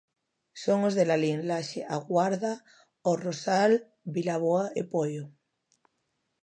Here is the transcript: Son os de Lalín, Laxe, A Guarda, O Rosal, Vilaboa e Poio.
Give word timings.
Son 0.63 0.79
os 0.87 0.93
de 0.97 1.03
Lalín, 1.09 1.39
Laxe, 1.49 1.81
A 1.95 1.97
Guarda, 2.09 2.53
O 3.09 3.11
Rosal, 3.25 3.71
Vilaboa 4.15 4.65
e 4.79 4.81
Poio. 4.93 5.25